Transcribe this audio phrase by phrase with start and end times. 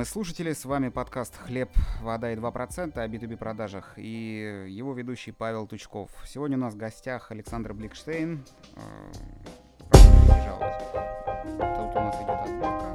[0.00, 1.68] уважаемые слушатели, с вами подкаст «Хлеб,
[2.00, 6.10] вода и 2% о B2B продажах» и его ведущий Павел Тучков.
[6.26, 8.42] Сегодня у нас в гостях Александр Бликштейн.
[8.76, 9.12] Э,
[11.52, 12.86] Тут у нас идет отборка.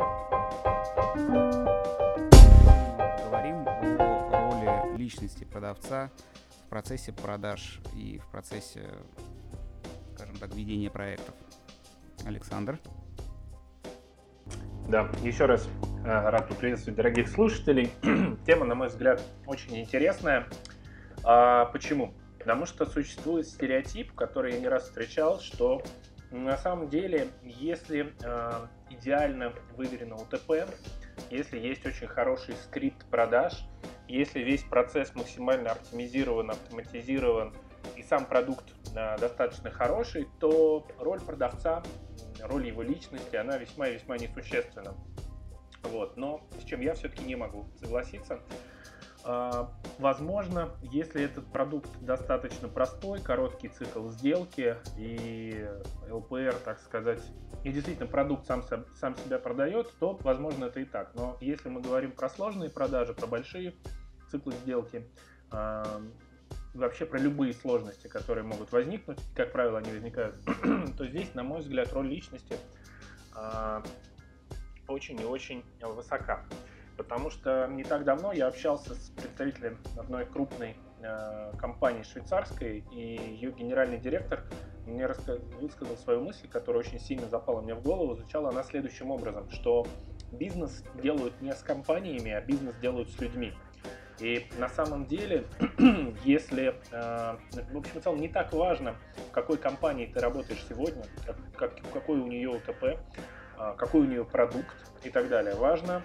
[3.23, 6.09] Говорим о роли личности продавца
[6.65, 8.89] в процессе продаж и в процессе,
[10.15, 11.35] скажем так, ведения проектов.
[12.25, 12.79] Александр.
[14.87, 15.67] Да, еще раз
[16.05, 17.89] э, рад поприветствовать дорогих слушателей.
[18.45, 20.47] Тема, на мой взгляд, очень интересная.
[21.23, 22.13] А, почему?
[22.37, 25.81] Потому что существует стереотип, который я не раз встречал, что
[26.29, 28.51] на самом деле, если э,
[28.91, 30.67] идеально выверено УТП,
[31.31, 33.65] если есть очень хороший скрипт продаж,
[34.07, 37.55] если весь процесс максимально оптимизирован, автоматизирован
[37.95, 38.65] и сам продукт
[38.95, 41.81] э, достаточно хороший, то роль продавца
[42.47, 44.95] роль его личности, она весьма и весьма несущественна.
[45.83, 46.17] Вот.
[46.17, 48.39] Но с чем я все-таки не могу согласиться.
[49.27, 55.67] А, возможно, если этот продукт достаточно простой, короткий цикл сделки и
[56.09, 57.21] ЛПР, так сказать,
[57.63, 58.63] и действительно продукт сам,
[58.95, 61.15] сам себя продает, то, возможно, это и так.
[61.15, 63.73] Но если мы говорим про сложные продажи, про большие
[64.29, 65.07] циклы сделки,
[65.49, 66.01] а,
[66.75, 70.35] вообще про любые сложности, которые могут возникнуть, как правило, они возникают,
[70.97, 72.57] то здесь, на мой взгляд, роль личности
[73.35, 73.81] э,
[74.87, 76.45] очень и очень высока.
[76.97, 83.35] Потому что не так давно я общался с представителем одной крупной э, компании швейцарской, и
[83.35, 84.43] ее генеральный директор
[84.85, 85.07] мне
[85.59, 88.15] высказал свою мысль, которая очень сильно запала мне в голову.
[88.15, 89.85] Звучала она следующим образом, что
[90.31, 93.53] бизнес делают не с компаниями, а бизнес делают с людьми.
[94.19, 95.45] И на самом деле,
[96.23, 97.37] если, э,
[97.71, 98.95] в общем, в целом не так важно,
[99.29, 101.03] в какой компании ты работаешь сегодня,
[101.55, 102.97] как, какой у нее УТП, э,
[103.77, 105.55] какой у нее продукт и так далее.
[105.55, 106.01] Важно,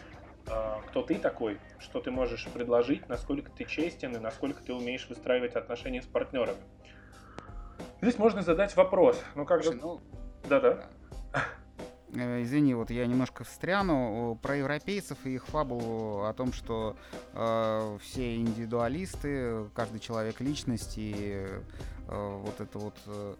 [0.48, 5.08] э, кто ты такой, что ты можешь предложить, насколько ты честен и насколько ты умеешь
[5.08, 6.58] выстраивать отношения с партнерами.
[8.02, 9.22] Здесь можно задать вопрос.
[9.34, 9.72] Ну как же...
[9.72, 10.00] Ну,
[10.48, 10.84] да-да.
[12.14, 16.96] Э, извини, вот я немножко встряну про европейцев и их фабулу о том, что
[17.32, 21.46] э, все индивидуалисты, каждый человек личность и
[22.08, 23.34] э, вот это вот, э,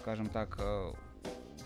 [0.00, 0.92] скажем так, э,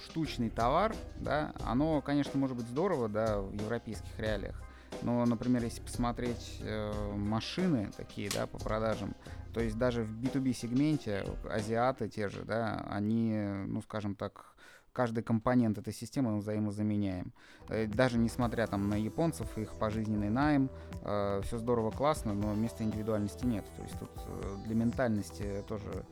[0.06, 4.62] штучный товар, да, оно, конечно, может быть здорово, да, в европейских реалиях.
[5.02, 9.14] Но, например, если посмотреть э, машины такие, да, по продажам,
[9.52, 13.36] то есть даже в B2B сегменте азиаты те же, да, они,
[13.66, 14.55] ну, скажем так,
[14.96, 17.30] каждый компонент этой системы мы взаимозаменяем.
[17.68, 20.70] Э, даже несмотря там на японцев, их пожизненный найм,
[21.02, 23.66] э, все здорово, классно, но места индивидуальности нет.
[23.76, 26.04] То есть тут э, для ментальности тоже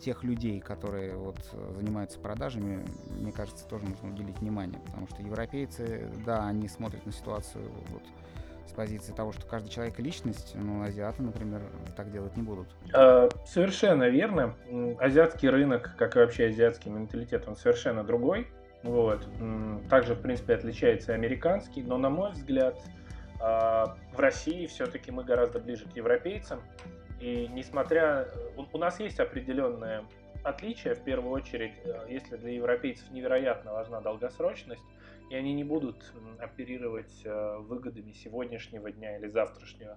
[0.00, 1.36] тех людей, которые вот
[1.76, 7.12] занимаются продажами, мне кажется, тоже нужно уделить внимание, потому что европейцы, да, они смотрят на
[7.12, 8.02] ситуацию вот
[8.70, 11.62] с позиции того, что каждый человек личность, но азиаты, например,
[11.96, 12.68] так делать не будут.
[12.94, 14.54] А, совершенно верно.
[14.98, 18.48] Азиатский рынок, как и вообще азиатский менталитет, он совершенно другой.
[18.82, 19.26] Вот.
[19.90, 22.80] Также, в принципе, отличается и американский, но, на мой взгляд,
[23.40, 26.60] а, в России все-таки мы гораздо ближе к европейцам.
[27.20, 28.28] И несмотря...
[28.72, 30.04] У нас есть определенное
[30.42, 34.82] отличие, в первую очередь, э, если для европейцев невероятно важна долгосрочность,
[35.30, 39.96] и они не будут оперировать э, выгодами сегодняшнего дня или завтрашнего.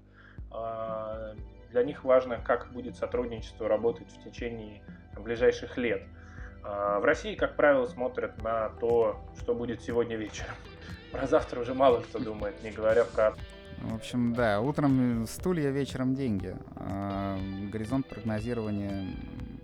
[0.52, 1.34] А,
[1.72, 4.84] для них важно, как будет сотрудничество работать в течение
[5.18, 6.04] ближайших лет.
[6.64, 10.54] А, в России, как правило, смотрят на то, что будет сегодня вечером.
[11.12, 13.34] Про завтра уже мало кто думает, не говоря про
[13.82, 16.56] в общем, да, утром стулья, вечером деньги.
[16.76, 17.38] А,
[17.72, 19.08] горизонт прогнозирования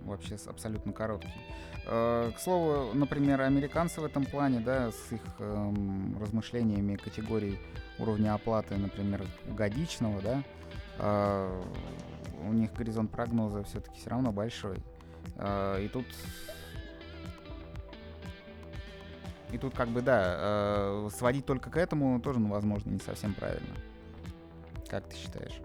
[0.09, 1.29] вообще абсолютно короткий.
[1.85, 7.59] А, к слову, например, американцы в этом плане, да, с их эм, размышлениями категорий
[7.97, 10.43] уровня оплаты, например, годичного, да,
[10.99, 11.63] э,
[12.47, 14.77] у них горизонт прогноза все-таки все равно большой.
[15.37, 16.05] Э, и тут
[19.51, 23.33] и тут как бы, да, э, сводить только к этому тоже, ну, возможно, не совсем
[23.33, 23.75] правильно.
[24.89, 25.59] Как ты считаешь?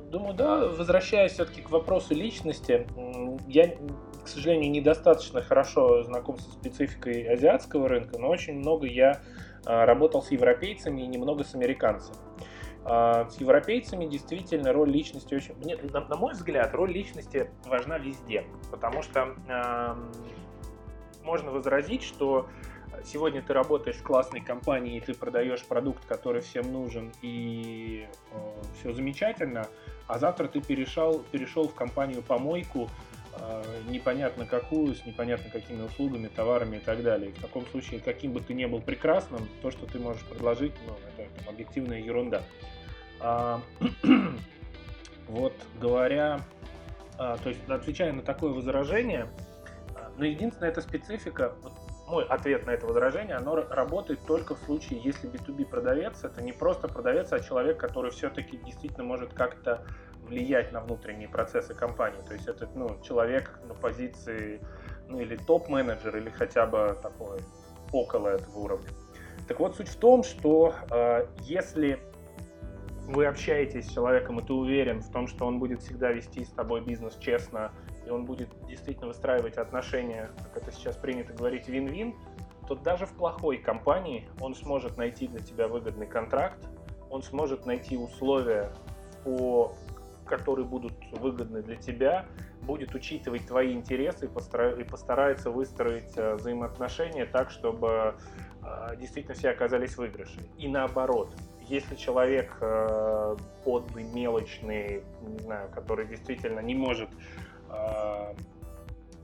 [0.00, 0.66] Думаю, да.
[0.68, 2.86] Возвращаясь все-таки к вопросу личности,
[3.46, 3.74] я,
[4.24, 9.20] к сожалению, недостаточно хорошо знаком со спецификой азиатского рынка, но очень много я
[9.64, 12.16] а, работал с европейцами и немного с американцами.
[12.84, 15.54] А, с европейцами действительно роль личности очень...
[15.56, 19.94] Мне, на, на мой взгляд, роль личности важна везде, потому что э,
[21.22, 22.48] можно возразить, что
[23.04, 28.62] сегодня ты работаешь в классной компании, и ты продаешь продукт, который всем нужен, и э,
[28.78, 29.66] все замечательно,
[30.06, 32.90] а завтра ты перешел, перешел в компанию помойку,
[33.34, 37.32] э, непонятно какую, с непонятно какими услугами, товарами и так далее.
[37.32, 40.94] В таком случае, каким бы ты ни был прекрасным, то, что ты можешь предложить, ну,
[41.16, 42.42] это там, объективная ерунда.
[43.20, 43.60] А,
[45.28, 46.40] вот говоря,
[47.18, 49.28] а, то есть отвечая на такое возражение,
[49.94, 51.72] а, но единственная эта специфика, вот
[52.12, 56.52] мой ответ на это возражение, оно работает только в случае, если B2B продавец, это не
[56.52, 59.84] просто продавец, а человек, который все-таки действительно может как-то
[60.26, 62.20] влиять на внутренние процессы компании.
[62.28, 64.60] То есть это ну, человек на позиции
[65.08, 67.40] ну, или топ-менеджер, или хотя бы такой
[67.92, 68.90] около этого уровня.
[69.48, 71.98] Так вот, суть в том, что э, если
[73.06, 76.50] вы общаетесь с человеком, и ты уверен в том, что он будет всегда вести с
[76.50, 77.72] тобой бизнес честно,
[78.06, 82.14] и он будет действительно выстраивать отношения, как это сейчас принято говорить, вин-вин,
[82.68, 86.58] то даже в плохой компании он сможет найти для тебя выгодный контракт,
[87.10, 88.72] он сможет найти условия,
[89.24, 89.74] по,
[90.26, 92.26] которые будут выгодны для тебя,
[92.62, 98.14] будет учитывать твои интересы и постарается выстроить э, взаимоотношения так, чтобы
[98.62, 100.44] э, действительно все оказались в.
[100.58, 101.34] И наоборот,
[101.68, 107.08] если человек э, подлый, мелочный, не знаю, который действительно не может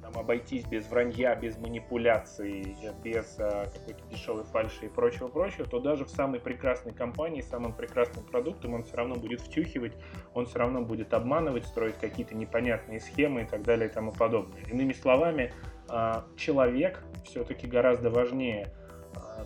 [0.08, 6.04] там, обойтись без вранья, без манипуляций, без э, какой-то дешевой фальши и прочего-прочего, то даже
[6.04, 9.92] в самой прекрасной компании, самым прекрасным продуктом он все равно будет втюхивать,
[10.34, 14.62] он все равно будет обманывать, строить какие-то непонятные схемы и так далее и тому подобное.
[14.70, 15.52] Иными словами,
[15.90, 18.72] э, человек все-таки гораздо важнее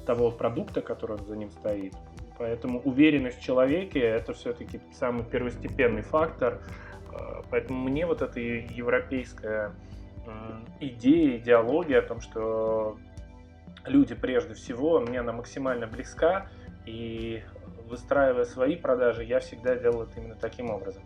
[0.06, 1.94] того продукта, который за ним стоит,
[2.38, 6.60] Поэтому уверенность в человеке– это все-таки самый первостепенный фактор.
[7.50, 9.72] Поэтому мне вот эта европейская
[10.80, 12.98] идея, идеология о том, что
[13.84, 16.48] люди прежде всего, мне она максимально близка,
[16.86, 17.42] и
[17.88, 21.02] выстраивая свои продажи, я всегда делал это именно таким образом.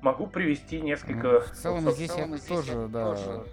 [0.00, 1.40] Могу привести несколько...
[1.40, 3.44] В целом вот, здесь я тоже, да, тоже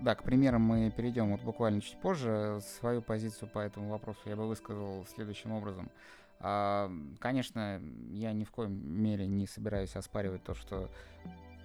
[0.00, 2.60] да, к примерам мы перейдем вот буквально чуть позже.
[2.80, 5.90] Свою позицию по этому вопросу я бы высказал следующим образом.
[5.90, 7.82] А, конечно,
[8.12, 10.88] я ни в коем мере не собираюсь оспаривать то, что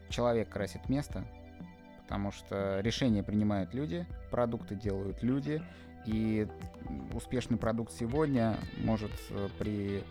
[0.10, 1.26] человек красит место,
[2.04, 5.62] потому что решения принимают люди, продукты делают люди,
[6.06, 6.48] и
[7.14, 10.04] успешный продукт сегодня может э, при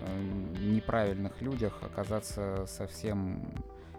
[0.00, 0.22] э,
[0.60, 3.42] неправильных людях оказаться совсем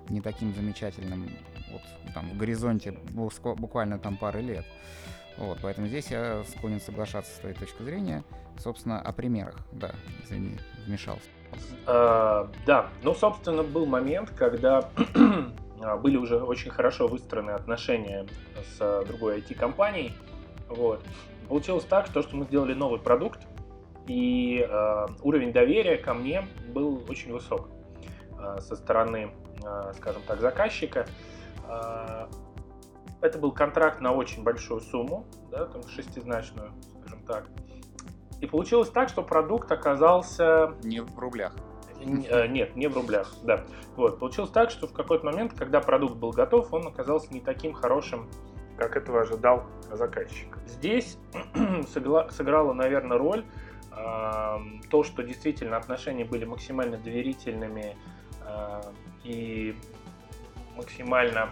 [0.09, 1.29] не таким замечательным
[1.71, 1.81] вот
[2.13, 4.65] там в горизонте буквально там пары лет.
[5.37, 8.23] Вот, поэтому здесь я склонен соглашаться с твоей точки зрения.
[8.57, 9.91] Собственно, о примерах, да,
[10.23, 11.27] извини, вмешался.
[11.87, 14.89] А, да, ну, собственно, был момент, когда
[15.81, 18.27] а, были уже очень хорошо выстроены отношения
[18.77, 20.13] с другой IT-компанией.
[20.69, 21.03] Вот.
[21.47, 23.41] Получилось так, что, что мы сделали новый продукт,
[24.07, 27.69] и э, уровень доверия ко мне был очень высок
[28.39, 29.31] э, со стороны
[29.63, 31.05] Э, скажем так, заказчика.
[31.67, 32.27] Э,
[33.21, 37.47] это был контракт на очень большую сумму, да, там шестизначную, скажем так.
[38.39, 40.73] И получилось так, что продукт оказался...
[40.83, 41.55] Не в рублях.
[42.03, 43.65] Э, нет, не в рублях, да.
[43.95, 47.73] Вот, получилось так, что в какой-то момент, когда продукт был готов, он оказался не таким
[47.73, 48.27] хорошим,
[48.77, 50.57] как этого ожидал заказчик.
[50.65, 51.19] Здесь
[51.87, 53.45] сыграло, наверное, роль
[54.89, 57.97] то, что действительно отношения были максимально доверительными,
[59.23, 59.75] и
[60.75, 61.49] максимально,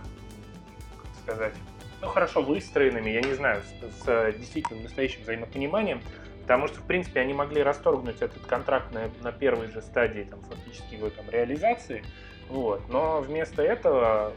[1.29, 1.53] сказать,
[2.01, 6.01] ну, хорошо выстроенными, я не знаю, с, с действительно настоящим взаимопониманием,
[6.41, 10.41] потому что, в принципе, они могли расторгнуть этот контракт на, на первой же стадии, там,
[10.41, 12.03] фактически его там реализации,
[12.49, 14.33] вот, но вместо этого,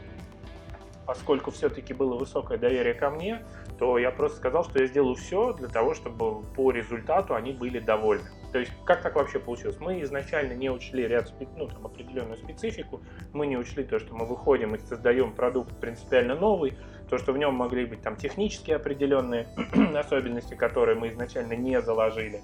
[1.05, 3.43] поскольку все-таки было высокое доверие ко мне,
[3.83, 7.79] то я просто сказал, что я сделаю все для того, чтобы по результату они были
[7.79, 8.29] довольны.
[8.53, 9.75] То есть, как так вообще получилось?
[9.81, 13.01] Мы изначально не учли ряд, ну, там, определенную специфику,
[13.33, 16.77] мы не учли то, что мы выходим и создаем продукт принципиально новый,
[17.09, 19.47] то, что в нем могли быть там технические определенные
[19.97, 22.39] особенности, которые мы изначально не заложили.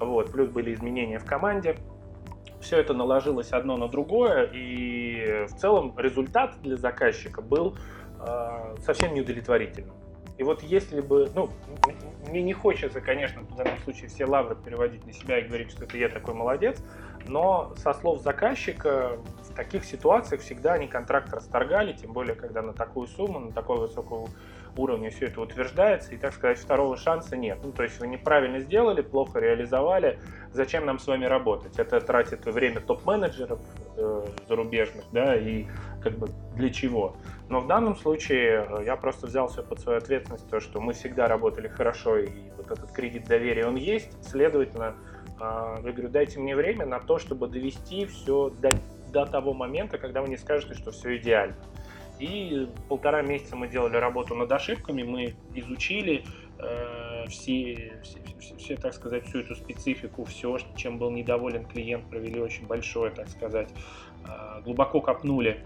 [0.00, 1.76] Вот, плюс были изменения в команде.
[2.60, 7.76] Все это наложилось одно на другое, и в целом результат для заказчика был
[8.18, 9.94] э, совсем неудовлетворительным.
[10.40, 11.50] И вот если бы, ну,
[12.26, 15.84] мне не хочется, конечно, в данном случае все лавры переводить на себя и говорить, что
[15.84, 16.82] это я такой молодец,
[17.28, 22.72] но со слов заказчика в таких ситуациях всегда они контракт расторгали, тем более, когда на
[22.72, 24.30] такую сумму, на такой высокого
[24.78, 27.58] уровня все это утверждается, и, так сказать, второго шанса нет.
[27.62, 30.20] Ну, то есть вы неправильно сделали, плохо реализовали,
[30.52, 31.78] зачем нам с вами работать?
[31.78, 33.60] Это тратит время топ-менеджеров
[33.98, 35.66] э, зарубежных, да, и
[36.02, 37.16] как бы для чего?
[37.48, 40.92] Но в данном случае э, я просто взял все под свою ответственность, то, что мы
[40.92, 44.94] всегда работали хорошо, и вот этот кредит доверия, он есть, следовательно,
[45.40, 48.70] э, я говорю, дайте мне время на то, чтобы довести все до,
[49.12, 51.56] до того момента, когда вы не скажете, что все идеально.
[52.20, 56.22] И полтора месяца мы делали работу над ошибками, мы изучили
[56.58, 58.20] э, все, все,
[58.58, 63.28] все, так сказать, всю эту специфику, все, чем был недоволен клиент, провели очень большое, так
[63.28, 63.70] сказать,
[64.28, 65.64] э, глубоко копнули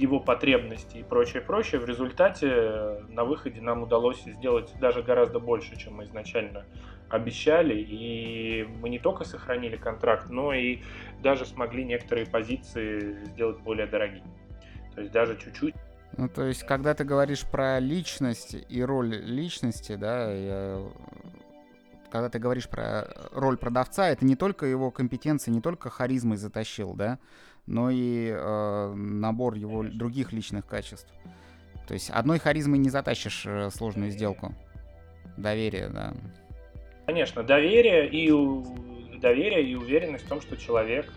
[0.00, 1.80] его потребности и прочее, прочее.
[1.80, 6.64] В результате э, на выходе нам удалось сделать даже гораздо больше, чем мы изначально
[7.10, 7.74] обещали.
[7.78, 10.80] И мы не только сохранили контракт, но и
[11.22, 14.30] даже смогли некоторые позиции сделать более дорогими.
[14.94, 15.74] То есть даже чуть-чуть.
[16.16, 20.82] Ну, то есть, когда ты говоришь про личность и роль личности, да, я...
[22.10, 26.94] когда ты говоришь про роль продавца, это не только его компетенции, не только харизмой затащил,
[26.94, 27.18] да,
[27.70, 31.08] но и э, набор его других личных качеств.
[31.86, 34.52] То есть одной харизмой не затащишь э, сложную сделку.
[35.36, 36.12] Доверие, да.
[37.06, 38.28] Конечно, доверие и
[39.18, 41.12] доверие и уверенность в том, что человек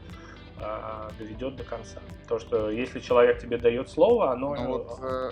[0.60, 2.00] э, доведет до конца.
[2.28, 4.54] То, что если человек тебе дает слово, оно...
[4.54, 5.32] Ну, вот, э,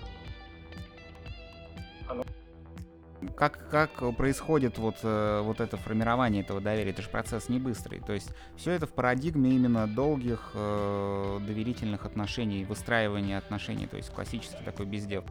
[3.36, 6.92] как, как происходит вот, э, вот это формирование этого доверия?
[6.92, 8.00] Это же процесс не быстрый.
[8.00, 14.14] То есть все это в парадигме именно долгих э, доверительных отношений, выстраивания отношений, то есть
[14.14, 15.24] классический такой бездел.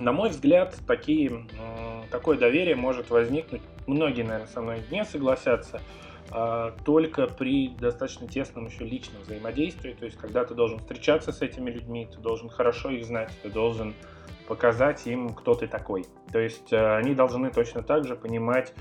[0.00, 1.46] На мой взгляд, такие,
[2.10, 5.80] такое доверие может возникнуть, многие, наверное, со мной не согласятся,
[6.84, 11.70] только при достаточно тесном еще личном взаимодействии, то есть когда ты должен встречаться с этими
[11.70, 13.94] людьми, ты должен хорошо их знать, ты должен
[14.48, 16.04] показать им, кто ты такой.
[16.32, 18.74] То есть э, они должны точно так же понимать,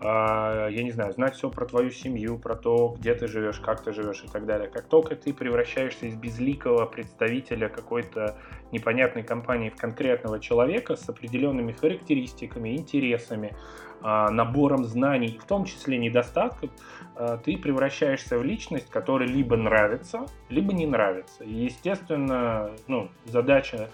[0.00, 3.82] а, я не знаю, знать все про твою семью, про то, где ты живешь, как
[3.82, 4.68] ты живешь и так далее.
[4.68, 8.36] Как только ты превращаешься из безликого представителя какой-то
[8.72, 13.56] непонятной компании в конкретного человека с определенными характеристиками, интересами,
[13.95, 13.95] а,
[14.30, 16.70] набором знаний, в том числе недостатков,
[17.14, 21.44] а, ты превращаешься в личность, которая либо нравится, либо не нравится.
[21.44, 23.88] И, естественно, ну, задача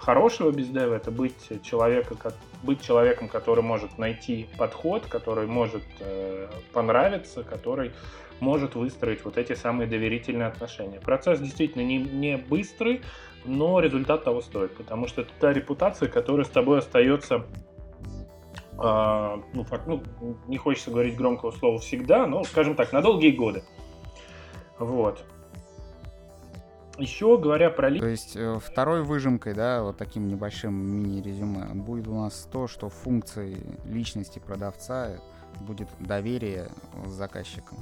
[0.00, 6.48] хорошего бездева это быть, человека, как, быть человеком, который может найти подход, который может э,
[6.72, 7.92] понравиться, который
[8.40, 11.00] может выстроить вот эти самые доверительные отношения.
[11.00, 13.02] Процесс действительно не, не быстрый,
[13.44, 17.46] но результат того стоит, потому что это та репутация, которая с тобой остается
[18.78, 20.02] ну, факт, ну,
[20.46, 23.64] не хочется говорить громкого слова всегда, но, скажем так, на долгие годы.
[24.78, 25.24] Вот.
[26.98, 27.90] Еще говоря про...
[27.96, 32.88] То есть э, второй выжимкой, да, вот таким небольшим мини-резюме, будет у нас то, что
[32.88, 35.20] функцией личности продавца
[35.60, 36.68] будет доверие
[37.06, 37.78] с заказчиком,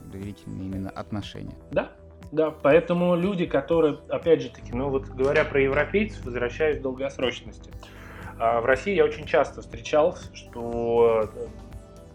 [0.00, 1.54] доверительные именно отношения.
[1.70, 1.92] Да,
[2.32, 7.70] да, поэтому люди, которые, опять же таки, ну вот говоря про европейцев, возвращаюсь к долгосрочности.
[8.38, 11.28] А в России я очень часто встречался, что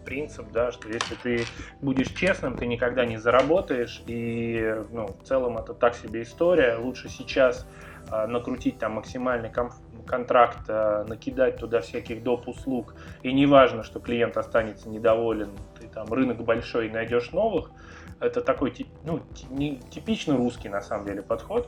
[0.05, 1.45] принцип, да, что если ты
[1.81, 6.75] будешь честным, ты никогда не заработаешь, и ну, в целом это так себе история.
[6.77, 7.67] Лучше сейчас
[8.11, 12.47] э, накрутить там максимальный комф- контракт, э, накидать туда всяких доп.
[12.47, 17.71] услуг, и не важно, что клиент останется недоволен, ты там рынок большой и найдешь новых,
[18.21, 18.73] это такой
[19.03, 21.67] ну, не, типично русский на самом деле подход.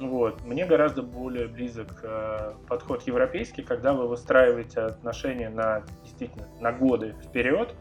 [0.00, 0.42] Вот.
[0.42, 7.14] Мне гораздо более близок э, подход европейский, когда вы выстраиваете отношения на действительно на годы
[7.24, 7.74] вперед,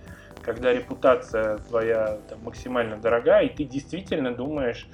[0.43, 4.87] когда репутация твоя там, максимально дорогая, и ты действительно думаешь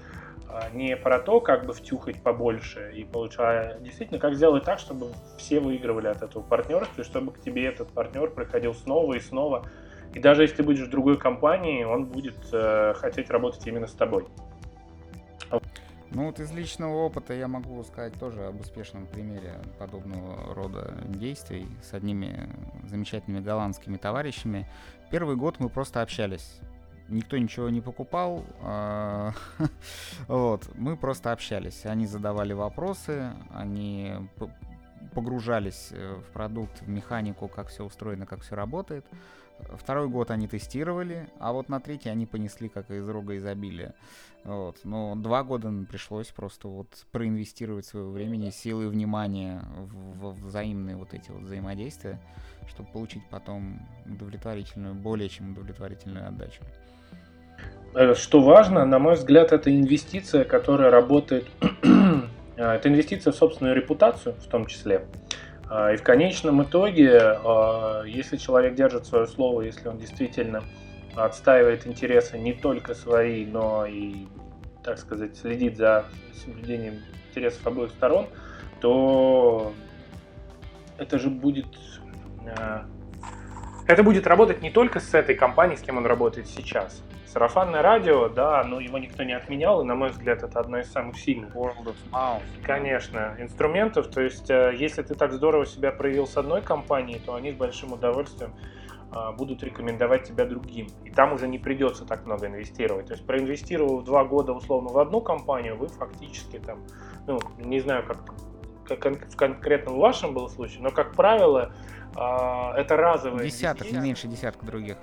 [0.49, 4.79] э, не про то, как бы втюхать побольше и получать, а действительно, как сделать так,
[4.79, 5.07] чтобы
[5.37, 9.65] все выигрывали от этого партнерства, и чтобы к тебе этот партнер приходил снова и снова
[10.13, 14.25] и даже если будешь в другой компании, он будет э, хотеть работать именно с тобой.
[16.11, 21.67] Ну вот из личного опыта я могу сказать тоже об успешном примере подобного рода действий
[21.83, 22.49] с одними
[22.85, 24.67] замечательными голландскими товарищами.
[25.11, 26.59] Первый год мы просто общались.
[27.09, 29.31] Никто ничего не покупал, а,
[30.27, 31.85] вот, мы просто общались.
[31.85, 34.13] Они задавали вопросы, они
[35.17, 39.03] погружались э, в продукт, в механику, как все устроено, как все работает.
[39.73, 43.95] Второй год они тестировали, а вот на третий они понесли как из рога изобилия.
[44.43, 44.77] Вот.
[44.83, 50.95] Но два года пришлось просто вот проинвестировать свое времени, силы и внимание в, в взаимные
[50.95, 52.21] вот эти вот взаимодействия,
[52.67, 56.61] чтобы получить потом удовлетворительную, более чем удовлетворительную отдачу.
[57.95, 61.47] Э, что важно, на мой взгляд, это инвестиция, которая работает,
[62.57, 65.05] это инвестиция в собственную репутацию в том числе.
[65.69, 70.63] А, и в конечном итоге, а, если человек держит свое слово, если он действительно
[71.15, 74.27] отстаивает интересы не только свои, но и,
[74.83, 76.05] так сказать, следит за
[76.43, 78.27] соблюдением интересов обоих сторон,
[78.79, 79.73] то
[80.97, 81.67] это же будет
[82.57, 82.85] а,
[83.87, 87.01] это будет работать не только с этой компанией, с кем он работает сейчас.
[87.37, 90.91] Сарафанное радио, да, но его никто не отменял, и, на мой взгляд, это одно из
[90.91, 91.55] самых сильных.
[91.55, 92.41] World of Mouth.
[92.63, 94.07] Конечно, инструментов.
[94.07, 97.53] То есть, э, если ты так здорово себя проявил с одной компанией, то они с
[97.53, 98.55] большим удовольствием
[99.11, 100.87] а, будут рекомендовать тебя другим.
[101.05, 103.05] И там уже не придется так много инвестировать.
[103.05, 106.79] То есть проинвестировав два года условно в одну компанию, вы фактически там,
[107.27, 111.71] ну, не знаю, как, как в конкретном вашем был случай, но, как правило,
[112.15, 113.47] а, это разовые.
[113.47, 114.97] Десяток, не меньше десятка других.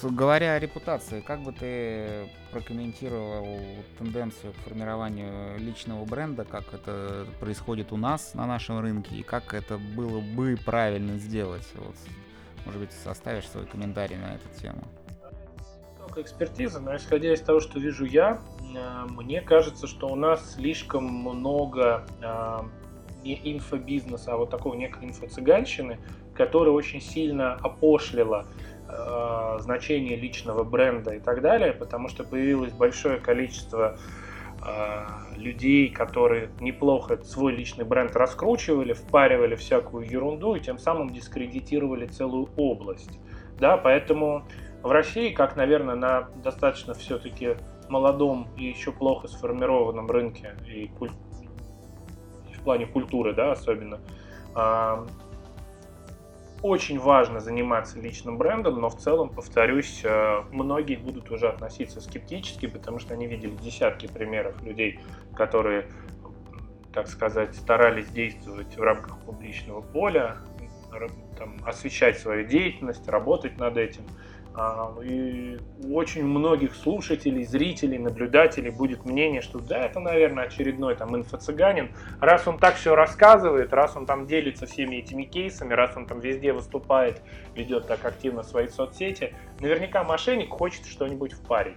[0.00, 3.60] Вот говоря о репутации, как бы ты прокомментировал
[3.98, 9.54] тенденцию к формированию личного бренда, как это происходит у нас на нашем рынке и как
[9.54, 11.66] это было бы правильно сделать?
[11.74, 11.96] Вот
[12.64, 14.82] может быть, составишь свой комментарий на эту тему?
[15.98, 20.54] Только экспертиза, но исходя из того, что вижу я, э, мне кажется, что у нас
[20.54, 22.60] слишком много э,
[23.24, 25.98] не инфобизнеса, а вот такого некой инфо-цыганщины,
[26.34, 28.46] которая очень сильно опошлила
[28.92, 33.96] э, значение личного бренда и так далее, потому что появилось большое количество
[34.64, 42.06] э, людей, которые неплохо свой личный бренд раскручивали, впаривали всякую ерунду и тем самым дискредитировали
[42.06, 43.18] целую область.
[43.58, 44.44] Да, поэтому
[44.82, 47.56] в России, как, наверное, на достаточно все-таки
[47.88, 51.10] молодом и еще плохо сформированном рынке и, куль...
[52.52, 54.00] в плане культуры, да, особенно,
[54.54, 55.06] а,
[56.62, 62.66] очень важно заниматься личным брендом, но в целом, повторюсь, э, многие будут уже относиться скептически,
[62.66, 65.00] потому что они видели десятки примеров людей,
[65.34, 65.88] которые,
[66.92, 70.38] так сказать, старались действовать в рамках публичного поля,
[71.36, 74.04] там, освещать свою деятельность, работать над этим–
[75.02, 81.14] и у очень многих слушателей, зрителей, наблюдателей будет мнение, что да, это, наверное, очередной там
[81.16, 81.94] инфо-цыганин.
[82.20, 86.20] Раз он так все рассказывает, раз он там делится всеми этими кейсами, раз он там
[86.20, 87.22] везде выступает,
[87.54, 91.76] ведет так активно свои соцсети, наверняка мошенник хочет что-нибудь впарить.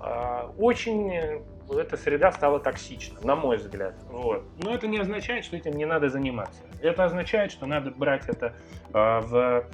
[0.00, 3.94] А, очень эта среда стала токсична, на мой взгляд.
[4.08, 4.44] Вот.
[4.62, 6.62] Но это не означает, что этим не надо заниматься.
[6.80, 8.54] Это означает, что надо брать это
[8.92, 9.66] а, в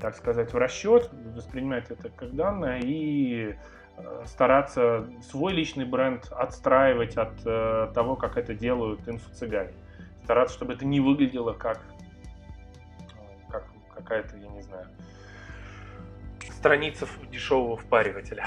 [0.00, 3.56] так сказать, в расчет, воспринимать это как данное и
[3.96, 9.72] э, стараться свой личный бренд отстраивать от э, того, как это делают инфо-цыгане.
[10.24, 11.80] Стараться, чтобы это не выглядело как,
[13.50, 14.86] как какая-то, я не знаю,
[16.50, 18.46] страница дешевого впаривателя.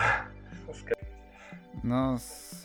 [1.84, 2.18] Но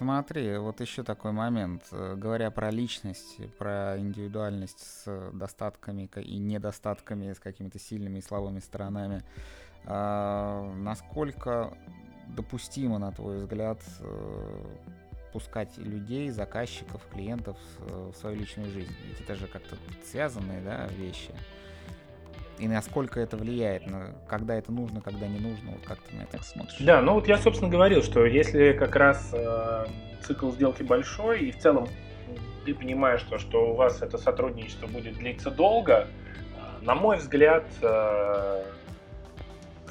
[0.03, 1.85] смотри, вот еще такой момент.
[1.93, 8.59] Э, говоря про личность, про индивидуальность с достатками и недостатками, с какими-то сильными и слабыми
[8.59, 9.23] сторонами,
[9.85, 11.77] а, насколько
[12.29, 14.65] допустимо, на твой взгляд, э,
[15.33, 18.95] пускать людей, заказчиков, клиентов в свою личную жизнь?
[19.09, 21.33] Ведь это же как-то связанные да, вещи
[22.62, 26.22] и насколько это влияет, на, когда это нужно, когда не нужно, вот как ты на
[26.22, 26.77] это смотришь?
[26.79, 29.87] Да, ну вот я, собственно, говорил, что если как раз э,
[30.22, 31.88] цикл сделки большой, и в целом
[32.64, 37.64] ты понимаешь, то, что у вас это сотрудничество будет длиться долго, э, на мой взгляд,
[37.81, 38.62] э,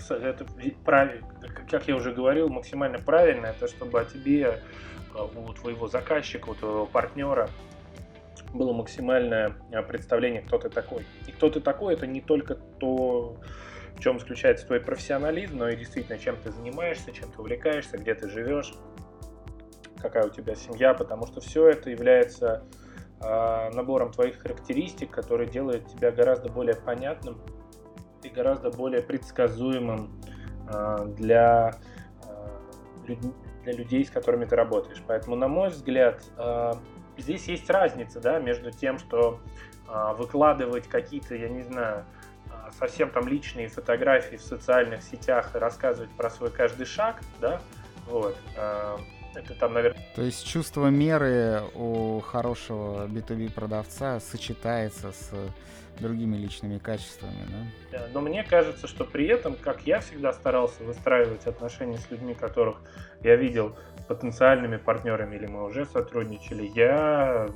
[0.09, 0.45] это,
[1.69, 4.61] как я уже говорил, максимально правильно, это чтобы о тебе,
[5.13, 7.49] э, у твоего заказчика, у твоего партнера
[8.53, 11.05] было максимальное э, представление, кто ты такой.
[11.27, 13.37] И кто ты такой, это не только то,
[13.95, 18.13] в чем заключается твой профессионализм, но и действительно, чем ты занимаешься, чем ты увлекаешься, где
[18.13, 18.73] ты живешь,
[20.01, 22.63] какая у тебя семья, потому что все это является
[23.21, 27.41] э, набором твоих характеристик, которые делают тебя гораздо более понятным
[28.23, 30.21] и гораздо более предсказуемым
[30.73, 31.71] э, для,
[33.07, 33.15] э,
[33.63, 35.01] для людей, с которыми ты работаешь.
[35.07, 36.71] Поэтому, на мой взгляд, э,
[37.17, 39.39] здесь есть разница, да, между тем, что
[39.87, 42.05] э, выкладывать какие-то, я не знаю,
[42.47, 47.61] э, совсем там личные фотографии в социальных сетях и рассказывать про свой каждый шаг, да,
[48.07, 48.37] вот.
[48.55, 48.97] Э,
[49.35, 50.01] это там, наверное...
[50.15, 55.31] То есть чувство меры у хорошего B2B продавца сочетается с
[55.99, 57.45] другими личными качествами,
[57.91, 57.99] да?
[57.99, 58.07] да?
[58.13, 62.81] Но мне кажется, что при этом, как я всегда старался выстраивать отношения с людьми, которых
[63.21, 63.75] я видел
[64.07, 67.47] потенциальными партнерами или мы уже сотрудничали, я,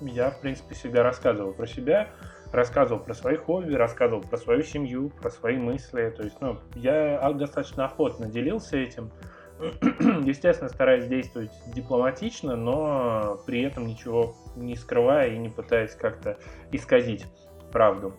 [0.00, 2.08] я в принципе, всегда рассказывал про себя,
[2.52, 6.12] рассказывал про свои хобби, рассказывал про свою семью, про свои мысли.
[6.16, 9.10] То есть, ну, я достаточно охотно делился этим.
[10.24, 16.38] Естественно, стараюсь действовать дипломатично, но при этом ничего не скрывая и не пытаясь как-то
[16.72, 17.24] исказить
[17.72, 18.14] правду.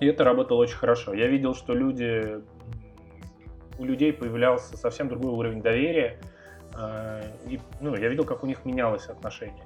[0.00, 1.14] И это работало очень хорошо.
[1.14, 2.42] Я видел, что люди
[3.78, 6.18] у людей появлялся совсем другой уровень доверия.
[7.46, 9.64] И, ну, я видел, как у них менялось отношение.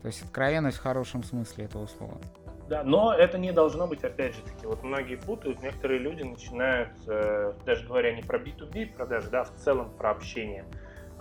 [0.00, 2.18] То есть откровенность в хорошем смысле этого слова.
[2.68, 6.90] Да, но это не должно быть, опять же таки, вот многие путают, некоторые люди начинают,
[7.06, 10.64] э, даже говоря не про B2B продажи, да, в целом про общение,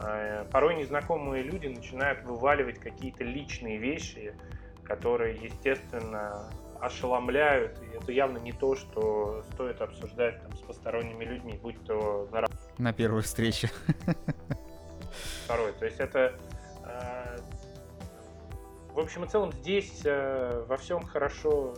[0.02, 4.34] э, порой незнакомые люди начинают вываливать какие-то личные вещи,
[4.84, 11.60] которые, естественно, ошеломляют, и это явно не то, что стоит обсуждать там, с посторонними людьми,
[11.62, 12.46] будь то на,
[12.78, 13.70] на первой встрече.
[15.46, 16.34] Второй, то есть это
[18.96, 21.74] в общем и целом здесь э, во всем хорошо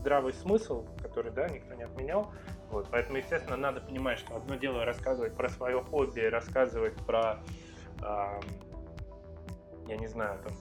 [0.00, 2.32] здравый смысл, который, да, никто не отменял.
[2.68, 7.38] Вот, поэтому, естественно, надо понимать, что одно дело рассказывать про свое хобби, рассказывать про,
[8.02, 8.40] э,
[9.86, 10.52] я не знаю, там,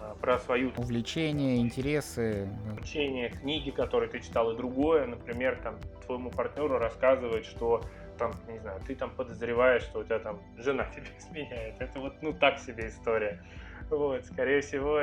[0.00, 0.70] э, про свою...
[0.76, 2.48] Увлечения, интересы.
[2.70, 5.06] Увлечения, книги, которые ты читал, и другое.
[5.06, 7.82] Например, там, твоему партнеру рассказывать, что
[8.16, 11.80] там, не знаю, ты там подозреваешь, что у тебя там жена тебя изменяет.
[11.80, 13.42] Это вот, ну, так себе история.
[13.90, 15.00] Вот, скорее всего,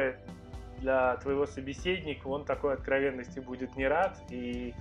[0.80, 4.74] для твоего собеседника он такой откровенности будет не рад, и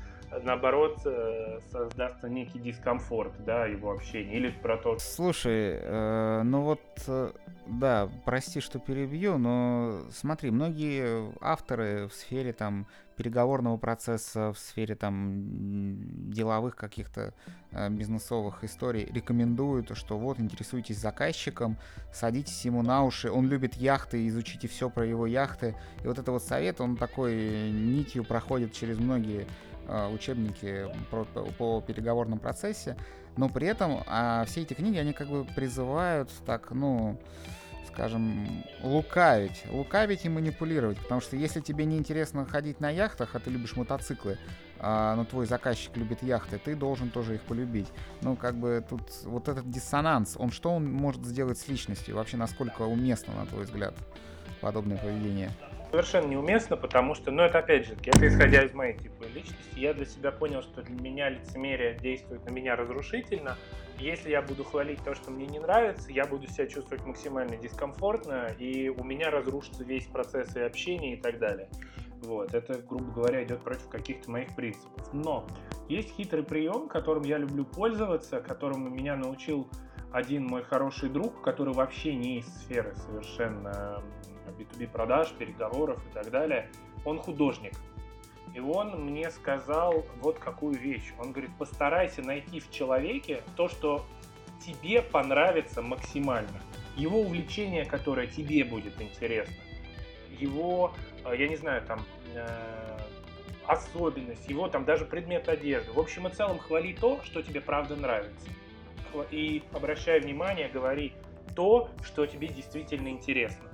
[0.42, 4.98] наоборот э, создастся некий дискомфорт, да, его общения, или про то...
[4.98, 7.32] Слушай, э, ну вот, э,
[7.66, 14.94] да, прости, что перебью, но смотри, многие авторы в сфере там переговорного процесса, в сфере
[14.94, 17.34] там деловых каких-то
[17.70, 21.76] э, бизнесовых историй рекомендуют, что вот интересуйтесь заказчиком,
[22.12, 25.76] садитесь ему на уши, он любит яхты, изучите все про его яхты.
[26.02, 29.46] И вот это вот совет, он такой нитью проходит через многие э,
[29.88, 32.96] учебники по, по переговорном процессе,
[33.36, 37.18] но при этом а все эти книги, они как бы призывают так, ну,
[37.92, 39.64] скажем, лукавить.
[39.70, 40.98] Лукавить и манипулировать.
[40.98, 44.38] Потому что если тебе не интересно ходить на яхтах, а ты любишь мотоциклы,
[44.78, 47.88] а, но твой заказчик любит яхты, ты должен тоже их полюбить.
[48.22, 52.16] Ну, как бы тут вот этот диссонанс, он что он может сделать с личностью?
[52.16, 53.94] Вообще, насколько уместно, на твой взгляд,
[54.60, 55.50] подобное поведение?
[55.92, 59.92] Совершенно неуместно, потому что, ну, это опять же, это исходя из моей типа личности, я
[59.92, 63.58] для себя понял, что для меня лицемерие действует на меня разрушительно,
[63.98, 68.48] если я буду хвалить то, что мне не нравится, я буду себя чувствовать максимально дискомфортно,
[68.58, 71.68] и у меня разрушится весь процесс и общения и так далее.
[72.22, 75.12] Вот, это, грубо говоря, идет против каких-то моих принципов.
[75.12, 75.46] Но
[75.90, 79.68] есть хитрый прием, которым я люблю пользоваться, которому меня научил
[80.10, 84.02] один мой хороший друг, который вообще не из сферы совершенно
[84.62, 86.68] B2B продаж, переговоров и так далее.
[87.04, 87.74] Он художник.
[88.54, 91.12] И он мне сказал вот какую вещь.
[91.18, 94.04] Он говорит, постарайся найти в человеке то, что
[94.64, 96.60] тебе понравится максимально.
[96.96, 99.54] Его увлечение, которое тебе будет интересно.
[100.38, 100.92] Его,
[101.24, 102.98] э, я не знаю, там, э,
[103.66, 105.92] особенность, его там даже предмет одежды.
[105.92, 108.48] В общем и целом хвали то, что тебе правда нравится.
[109.30, 111.12] И обращай внимание, говори
[111.54, 113.71] то, что тебе действительно интересно.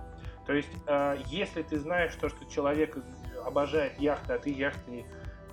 [0.48, 2.96] То есть, э, если ты знаешь то, что человек
[3.44, 5.04] обожает яхты, а ты яхты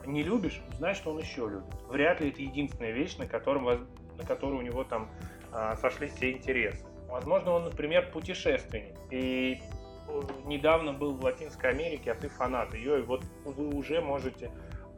[0.05, 1.75] не любишь, знай, что он еще любит.
[1.89, 5.10] Вряд ли это единственная вещь, на, котором, на которой у него там
[5.51, 6.86] а, сошлись все интересы.
[7.10, 8.95] Возможно, он, например, путешественник.
[9.12, 9.60] И
[10.08, 14.49] э, недавно был в Латинской Америке, а ты фанат ее, и вот вы уже можете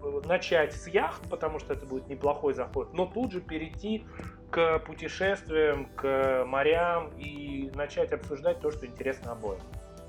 [0.03, 4.05] э, начать с яхт, потому что это будет неплохой заход, но тут же перейти
[4.51, 9.59] к путешествиям, к морям и начать обсуждать то, что интересно обоим.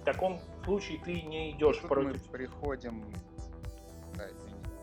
[0.09, 2.27] В таком случае ты не идешь Тут против...
[2.27, 3.05] Мы приходим...
[4.17, 4.25] Да,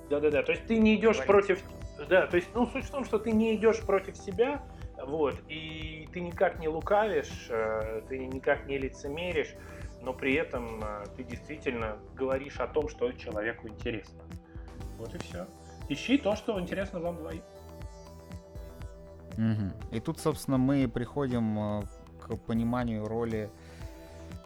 [0.07, 1.55] Да-да-да, то есть ты не идешь Говорите.
[1.55, 1.63] против...
[2.07, 4.63] Да, то есть, ну, суть в том, что ты не идешь против себя,
[5.03, 9.55] вот, и ты никак не лукавишь, э, ты никак не лицемеришь,
[10.03, 14.21] но при этом э, ты действительно говоришь о том, что человеку интересно.
[14.99, 15.47] Вот и все.
[15.89, 17.41] Ищи то, что интересно вам двоим.
[19.33, 19.95] Угу.
[19.95, 21.81] И тут, собственно, мы приходим э,
[22.21, 23.49] к пониманию роли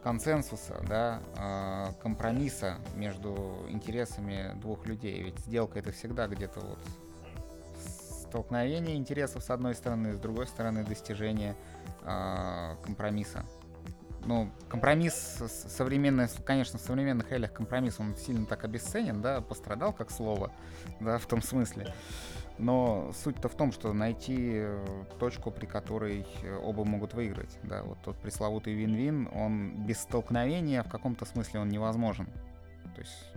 [0.02, 5.22] консенсуса, да, а, компромисса между интересами двух людей.
[5.22, 6.78] Ведь сделка это всегда где-то вот
[8.30, 11.56] столкновение интересов с одной стороны, с другой стороны достижение
[12.02, 13.44] э, компромисса.
[14.24, 15.14] Ну, компромисс
[15.68, 20.52] современный, конечно, в современных реалиях компромисс, он сильно так обесценен, да, пострадал как слово,
[21.00, 21.94] да, в том смысле.
[22.58, 27.58] Но суть-то в том, что найти э, точку, при которой э, оба могут выиграть.
[27.62, 32.26] Да, вот тот пресловутый вин-вин, он без столкновения в каком-то смысле он невозможен.
[32.94, 33.32] То есть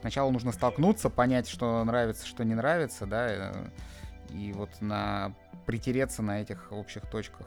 [0.00, 3.70] сначала нужно столкнуться, понять, что нравится, что не нравится, да, э,
[4.30, 7.46] и вот на притереться на этих общих точках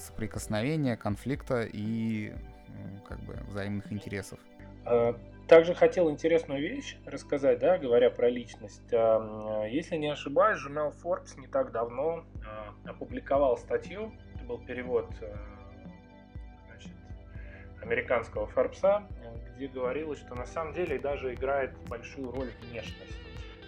[0.00, 2.32] соприкосновения, конфликта и
[3.06, 4.38] как бы взаимных интересов.
[5.50, 8.92] также хотел интересную вещь рассказать, да, говоря про личность.
[8.92, 15.10] А, если не ошибаюсь, журнал Forbes не так давно а, опубликовал статью, это был перевод
[15.20, 15.34] э,
[16.68, 16.92] значит,
[17.82, 19.02] американского Форбса,
[19.56, 23.18] где говорилось, что на самом деле даже играет большую роль внешность.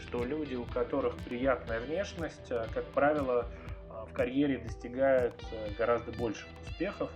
[0.06, 3.61] Что люди, у которых приятная внешность, э, как правило, э,
[4.06, 5.34] в карьере достигают
[5.78, 7.10] гораздо больших успехов.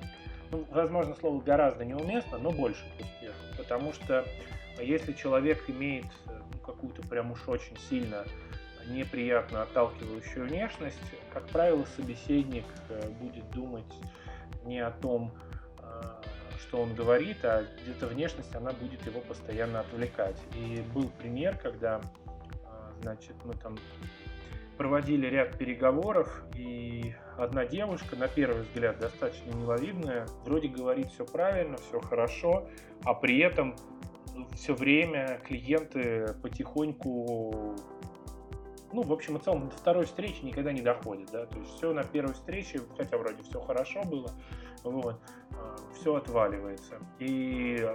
[0.51, 3.37] Ну, возможно, слово гораздо неуместно, но больших успехов.
[3.57, 4.25] Потому что
[4.79, 8.25] если человек имеет ну, какую-то прям уж очень сильно
[8.89, 10.99] неприятно отталкивающую внешность,
[11.33, 13.85] как правило, собеседник э, будет думать
[14.65, 15.33] не о том,
[15.81, 16.03] э,
[16.61, 20.37] что он говорит, а где-то внешность, она будет его постоянно отвлекать.
[20.55, 23.77] И был пример, когда, э, значит, мы там
[24.77, 31.77] проводили ряд переговоров, и одна девушка, на первый взгляд, достаточно миловидная, вроде говорит все правильно,
[31.77, 32.69] все хорошо,
[33.05, 33.77] а при этом
[34.55, 37.75] все время клиенты потихоньку
[38.93, 41.93] ну, в общем и целом, до второй встречи никогда не доходит, да, то есть все
[41.93, 44.31] на первой встрече, хотя вроде все хорошо было,
[44.85, 45.21] вот,
[45.53, 46.97] а, все отваливается.
[47.19, 47.87] И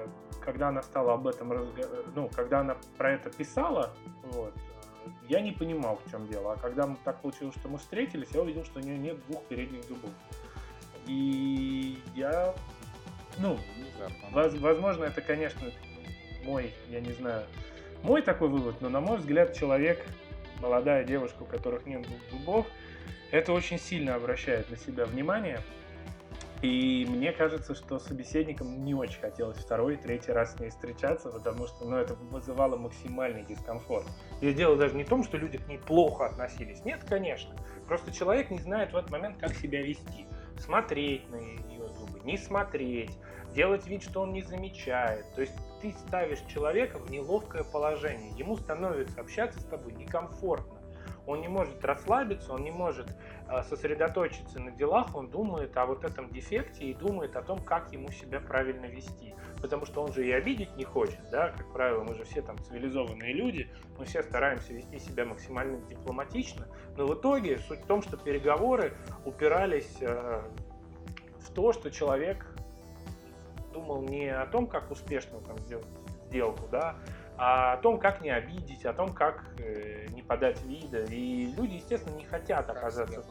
[0.43, 1.83] когда она стала об этом, разго...
[2.15, 4.53] ну, когда она про это писала, вот,
[5.27, 6.53] я не понимал, в чем дело.
[6.53, 9.83] А когда так получилось, что мы встретились, я увидел, что у нее нет двух передних
[9.85, 10.11] зубов.
[11.07, 12.53] И я,
[13.37, 13.57] ну,
[14.31, 15.71] возможно, это, конечно,
[16.43, 17.45] мой, я не знаю,
[18.03, 20.05] мой такой вывод, но, на мой взгляд, человек
[20.59, 22.67] молодая девушка, у которых нет зубов,
[23.31, 25.59] это очень сильно обращает на себя внимание.
[26.61, 31.65] И мне кажется, что собеседникам не очень хотелось второй, третий раз с ней встречаться, потому
[31.65, 34.05] что ну, это вызывало максимальный дискомфорт.
[34.41, 36.85] И дело даже не в том, что люди к ней плохо относились.
[36.85, 37.55] Нет, конечно.
[37.87, 40.27] Просто человек не знает в этот момент, как себя вести.
[40.59, 43.17] Смотреть на ее зубы, не смотреть,
[43.55, 45.25] делать вид, что он не замечает.
[45.33, 48.31] То есть ты ставишь человека в неловкое положение.
[48.37, 50.80] Ему становится общаться с тобой некомфортно.
[51.25, 53.07] Он не может расслабиться, он не может
[53.49, 57.91] э, сосредоточиться на делах, он думает о вот этом дефекте и думает о том, как
[57.91, 59.33] ему себя правильно вести.
[59.61, 62.57] Потому что он же и обидеть не хочет, да, как правило, мы же все там
[62.63, 68.01] цивилизованные люди, мы все стараемся вести себя максимально дипломатично, но в итоге суть в том,
[68.01, 68.93] что переговоры
[69.25, 70.41] упирались э,
[71.39, 72.45] в то, что человек
[73.73, 75.85] думал не о том, как успешно там сделать
[76.27, 76.95] сделку, да,
[77.37, 81.03] а о том, как не обидеть, о том, как э, не подать вида.
[81.05, 83.23] И люди, естественно, не хотят оказаться.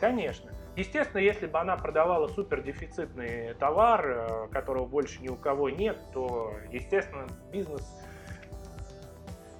[0.00, 0.50] Конечно.
[0.74, 5.98] Естественно, если бы она продавала супер дефицитный товар, э, которого больше ни у кого нет,
[6.12, 7.86] то, естественно, бизнес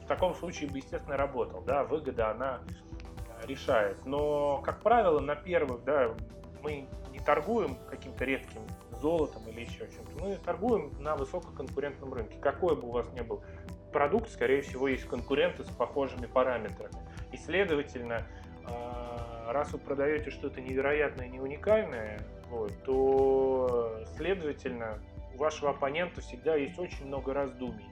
[0.02, 1.62] в таком случае бы, естественно, работал.
[1.62, 2.61] Да, выгода она
[3.46, 4.05] решает.
[4.05, 6.14] Но, как правило, на первых, да,
[6.62, 8.62] мы не торгуем каким-то редким
[9.00, 10.24] золотом или еще чем-то.
[10.24, 12.38] Мы торгуем на высококонкурентном рынке.
[12.40, 13.42] Какой бы у вас ни был
[13.92, 16.94] продукт, скорее всего, есть конкуренты с похожими параметрами.
[17.33, 18.26] И, следовательно,
[18.64, 24.98] а, раз вы продаете что-то невероятное, не уникальное, вот, то, следовательно,
[25.35, 27.88] у вашего оппонента всегда есть очень много раздумий.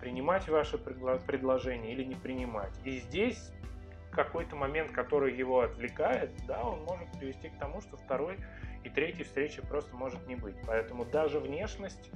[0.00, 2.72] Принимать ваше предложение или не принимать.
[2.84, 3.52] И здесь
[4.18, 8.36] какой-то момент, который его отвлекает, да, он может привести к тому, что второй
[8.82, 10.56] и третьей встречи просто может не быть.
[10.66, 12.10] Поэтому даже внешность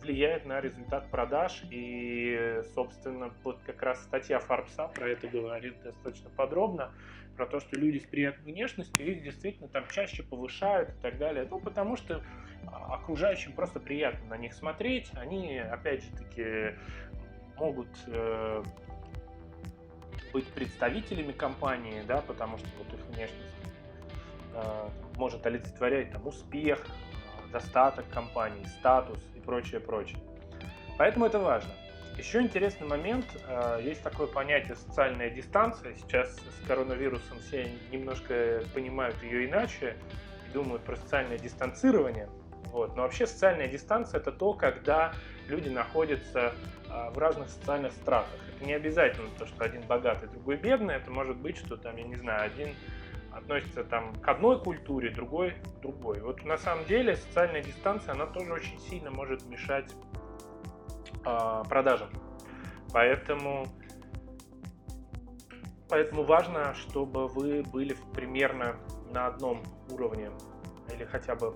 [0.00, 1.62] влияет на результат продаж.
[1.70, 6.92] И, собственно, вот как раз статья Фарбса про это говорит достаточно подробно,
[7.36, 11.46] про то, что люди с приятной внешностью, их действительно там чаще повышают и так далее.
[11.48, 12.22] Ну, потому что
[12.66, 15.10] окружающим просто приятно на них смотреть.
[15.14, 16.76] Они, опять же таки,
[17.56, 18.62] могут э,
[20.32, 23.56] быть представителями компании, да, потому что вот их внешность
[24.54, 26.84] э, может олицетворять там успех,
[27.52, 30.18] достаток компании, статус и прочее, прочее.
[30.96, 31.70] Поэтому это важно.
[32.18, 35.94] Еще интересный момент, э, есть такое понятие социальная дистанция.
[35.94, 39.96] Сейчас с коронавирусом все немножко понимают ее иначе
[40.48, 42.28] и думают про социальное дистанцирование.
[42.72, 42.96] Вот.
[42.96, 45.12] Но вообще социальная дистанция это то, когда
[45.46, 46.52] люди находятся
[46.90, 48.40] э, в разных социальных стратах.
[48.56, 50.96] Это не обязательно то, что один богатый, другой бедный.
[50.96, 52.74] Это может быть, что там, я не знаю, один
[53.38, 56.20] относится там к одной культуре, другой к другой.
[56.20, 59.94] Вот на самом деле социальная дистанция, она тоже очень сильно может мешать
[61.24, 62.10] э, продажам.
[62.92, 63.66] Поэтому,
[65.88, 68.76] поэтому важно, чтобы вы были примерно
[69.10, 70.30] на одном уровне
[70.92, 71.54] или хотя бы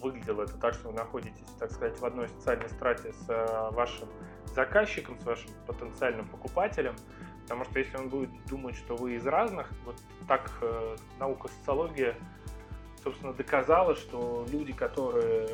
[0.00, 4.08] выглядело это так, что вы находитесь, так сказать, в одной социальной страте с э, вашим
[4.54, 6.94] заказчиком, с вашим потенциальным покупателем,
[7.46, 12.16] Потому что если он будет думать, что вы из разных, вот так э, наука социология,
[13.04, 15.48] собственно, доказала, что люди, которые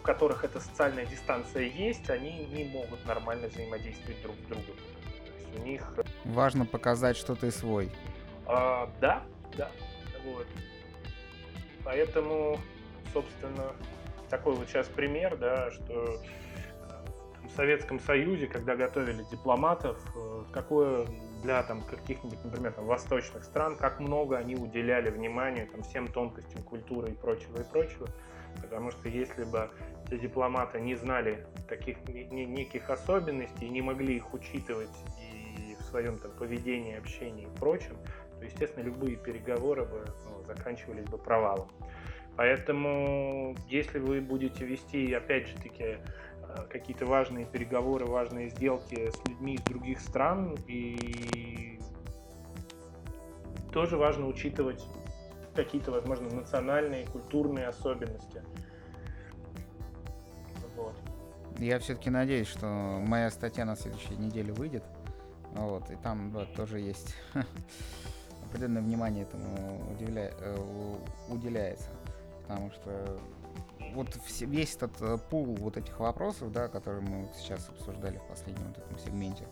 [0.00, 4.64] которых эта социальная дистанция есть, они не могут нормально взаимодействовать друг с другом.
[4.64, 5.94] То есть у них...
[6.24, 7.90] Важно показать, что ты свой.
[8.46, 9.22] А, да,
[9.58, 9.70] да.
[10.24, 10.46] Вот.
[11.84, 12.58] Поэтому,
[13.12, 13.74] собственно,
[14.30, 16.22] такой вот сейчас пример, да, что
[17.52, 21.06] в Советском Союзе, когда готовили дипломатов, э, какое
[21.42, 26.62] для там каких-нибудь, например, там, восточных стран, как много они уделяли внимания там, всем тонкостям
[26.62, 28.08] культуры и прочего, и прочего.
[28.60, 29.70] Потому что если бы
[30.06, 36.32] эти дипломаты не знали таких неких особенностей не могли их учитывать и в своем там,
[36.32, 37.96] поведении, общении и прочем,
[38.38, 41.68] то, естественно, любые переговоры бы ну, заканчивались бы провалом.
[42.36, 45.98] Поэтому, если вы будете вести, опять же таки,
[46.70, 50.56] какие-то важные переговоры, важные сделки с людьми из других стран.
[50.66, 51.78] И
[53.72, 54.84] тоже важно учитывать
[55.54, 58.42] какие-то, возможно, национальные, культурные особенности.
[60.76, 60.94] Вот.
[61.58, 64.84] Я все-таки надеюсь, что моя статья на следующей неделе выйдет.
[65.52, 67.14] Вот, и там да, тоже есть
[68.46, 69.96] определенное внимание этому.
[69.98, 70.56] Э,
[71.28, 71.90] уделяется.
[72.42, 73.18] Потому что
[73.94, 74.08] вот
[74.40, 78.68] весь этот э, пул вот этих вопросов, да, которые мы вот сейчас обсуждали в последнем
[78.68, 79.46] вот этом сегменте,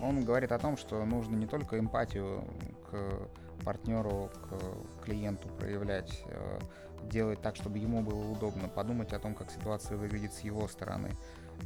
[0.00, 2.44] он говорит о том, что нужно не только эмпатию
[2.90, 3.28] к
[3.64, 6.58] партнеру, к клиенту проявлять, э,
[7.04, 11.10] делать так, чтобы ему было удобно, подумать о том, как ситуация выглядит с его стороны,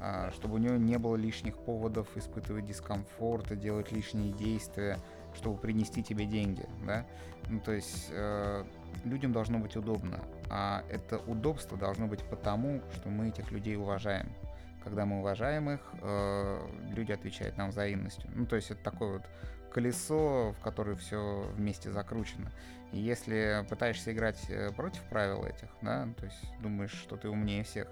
[0.00, 4.98] а, чтобы у него не было лишних поводов испытывать дискомфорт, делать лишние действия,
[5.34, 7.06] чтобы принести тебе деньги, да.
[7.48, 8.64] Ну, то есть э,
[9.04, 14.28] людям должно быть удобно, а это удобство должно быть потому, что мы этих людей уважаем.
[14.84, 18.30] Когда мы уважаем их, э, люди отвечают нам взаимностью.
[18.34, 19.22] Ну, то есть это такое вот
[19.72, 22.50] колесо, в которое все вместе закручено.
[22.92, 27.64] И если пытаешься играть э, против правил этих, да, то есть думаешь, что ты умнее
[27.64, 27.88] всех,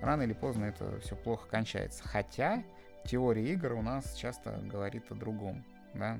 [0.00, 2.02] рано или поздно это все плохо кончается.
[2.06, 2.62] Хотя
[3.04, 6.18] теория игр у нас часто говорит о другом, да.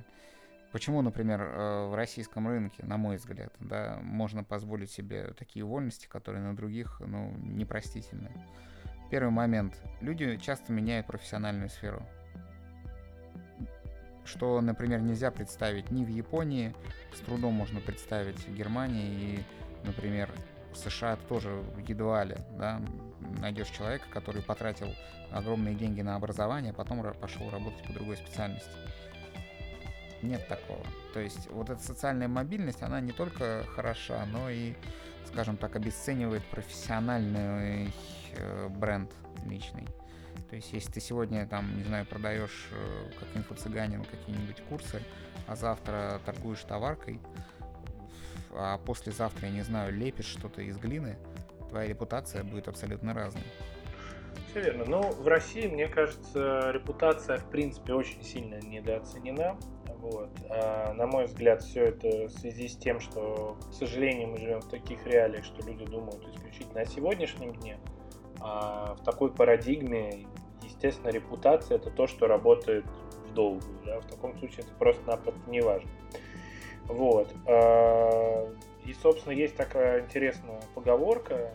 [0.72, 6.06] Почему, например, э, в российском рынке, на мой взгляд, да, можно позволить себе такие вольности,
[6.06, 8.30] которые на других ну, непростительны?
[9.10, 9.74] Первый момент.
[10.00, 12.06] Люди часто меняют профессиональную сферу.
[14.24, 16.72] Что, например, нельзя представить ни в Японии,
[17.12, 19.44] с трудом можно представить в Германии и,
[19.84, 20.30] например,
[20.72, 22.80] в США тоже едва ли, да,
[23.40, 24.94] найдешь человека, который потратил
[25.32, 28.70] огромные деньги на образование, а потом пошел работать по другой специальности.
[30.22, 30.84] Нет такого.
[31.14, 34.74] То есть вот эта социальная мобильность, она не только хороша, но и,
[35.26, 37.92] скажем так, обесценивает профессиональный
[38.34, 39.10] э, бренд
[39.46, 39.86] личный.
[40.50, 45.02] То есть если ты сегодня там, не знаю, продаешь э, как инфо-цыганин какие-нибудь курсы,
[45.46, 47.20] а завтра торгуешь товаркой,
[48.52, 51.16] а послезавтра, я не знаю, лепишь что-то из глины,
[51.68, 53.44] твоя репутация будет абсолютно разной.
[54.50, 54.84] Все верно.
[54.84, 59.56] Но ну, в России, мне кажется, репутация, в принципе, очень сильно недооценена.
[60.00, 60.30] Вот.
[60.48, 64.60] А, на мой взгляд, все это в связи с тем, что, к сожалению, мы живем
[64.60, 67.78] в таких реалиях, что люди думают исключительно о сегодняшнем дне.
[68.40, 70.26] А в такой парадигме,
[70.62, 72.86] естественно, репутация это то, что работает
[73.28, 73.78] в долгую.
[73.84, 74.00] Да?
[74.00, 75.90] В таком случае это просто-напросто не важно.
[76.86, 77.30] Вот.
[77.46, 78.50] А,
[78.86, 81.54] и, собственно, есть такая интересная поговорка,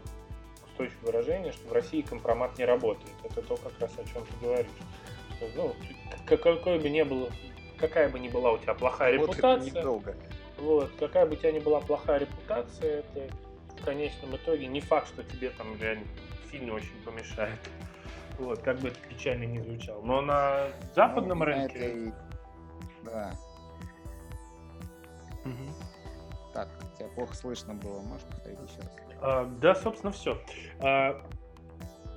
[0.68, 3.14] устойчивое выражение, что в России компромат не работает.
[3.24, 4.68] Это то, как раз о чем ты говоришь.
[5.38, 5.74] Что, ну,
[6.28, 7.30] какой бы ни было
[7.78, 10.16] какая бы ни была у тебя плохая репутация, недолго.
[10.58, 13.34] Вот, какая бы у тебя ни была плохая репутация, это
[13.80, 16.06] в конечном итоге не факт, что тебе там реально
[16.52, 17.60] сильно очень помешает.
[18.38, 20.02] Вот, как бы это печально не звучало.
[20.02, 21.78] Но на западном ну, рынке...
[21.78, 22.16] Это...
[23.04, 23.36] Да.
[25.46, 26.54] Угу.
[26.54, 28.92] Так, тебя плохо слышно было, можешь повторить еще раз?
[29.22, 30.42] А, да, собственно, все.
[30.80, 31.22] А,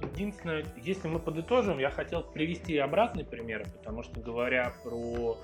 [0.02, 5.36] Единственное, если мы подытожим, я хотел привести обратный пример, потому что говоря про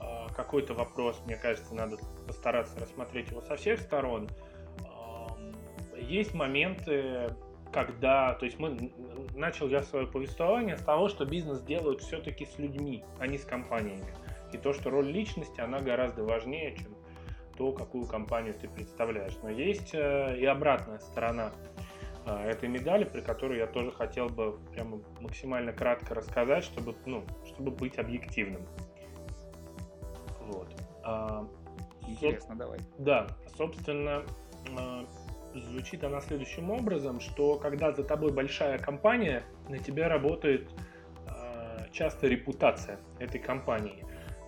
[0.00, 1.96] э, какой-то вопрос, мне кажется, надо
[2.26, 4.28] постараться рассмотреть его со всех сторон.
[4.80, 7.34] Э, есть моменты,
[7.72, 8.92] когда, то есть мы
[9.34, 13.44] начал я свое повествование с того, что бизнес делают все-таки с людьми, а не с
[13.44, 14.14] компаниями.
[14.52, 16.94] И то, что роль личности, она гораздо важнее, чем
[17.56, 19.36] то, какую компанию ты представляешь.
[19.42, 21.52] Но есть э, и обратная сторона
[22.26, 27.70] этой медали, при которой я тоже хотел бы прямо максимально кратко рассказать, чтобы, ну, чтобы
[27.70, 28.62] быть объективным.
[30.40, 30.68] Вот.
[31.04, 31.46] А,
[32.06, 32.78] Интересно, давай.
[32.98, 34.24] Да, собственно,
[34.76, 35.04] а,
[35.54, 40.70] звучит она следующим образом, что когда за тобой большая компания, на тебя работает
[41.92, 44.01] часто репутация этой компании.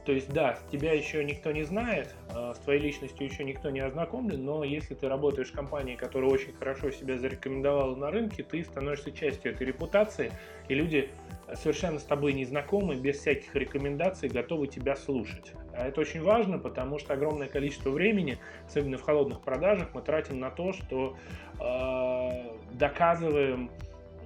[0.05, 3.81] То есть, да, тебя еще никто не знает, а, с твоей личностью еще никто не
[3.81, 8.63] ознакомлен, но если ты работаешь в компании, которая очень хорошо себя зарекомендовала на рынке, ты
[8.65, 10.31] становишься частью этой репутации,
[10.69, 11.09] и люди
[11.55, 15.53] совершенно с тобой не знакомы, без всяких рекомендаций, готовы тебя слушать.
[15.73, 20.39] А это очень важно, потому что огромное количество времени, особенно в холодных продажах, мы тратим
[20.39, 21.17] на то, что
[21.61, 23.71] э, доказываем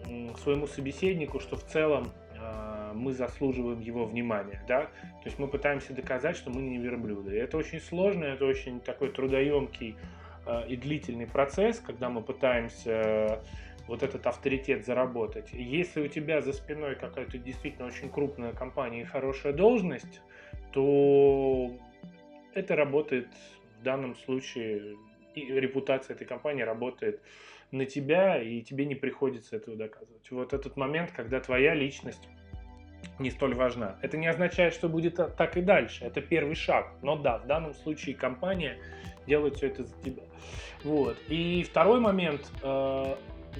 [0.07, 2.28] э, своему собеседнику, что в целом э,
[2.95, 4.63] мы заслуживаем его внимания.
[4.69, 4.85] Да?
[4.85, 7.35] То есть мы пытаемся доказать, что мы не верблюды.
[7.35, 9.97] И это очень сложно, это очень такой трудоемкий
[10.47, 13.43] э, и длительный процесс, когда мы пытаемся
[13.89, 15.49] вот этот авторитет заработать.
[15.53, 20.21] Если у тебя за спиной какая-то действительно очень крупная компания и хорошая должность,
[20.73, 21.71] то
[22.55, 23.29] это работает
[23.81, 24.97] в данном случае,
[25.35, 27.23] и репутация этой компании работает
[27.71, 30.31] на тебя, и тебе не приходится этого доказывать.
[30.31, 32.29] Вот этот момент, когда твоя личность
[33.19, 33.97] не столь важна.
[34.03, 36.05] Это не означает, что будет так и дальше.
[36.05, 36.93] Это первый шаг.
[37.03, 38.79] Но да, в данном случае компания
[39.27, 40.23] делает все это за тебя.
[40.85, 41.17] Вот.
[41.29, 42.51] И второй момент.
[42.63, 43.17] Э,